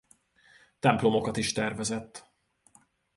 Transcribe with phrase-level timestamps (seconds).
[0.79, 2.31] Templomokat is tervezett.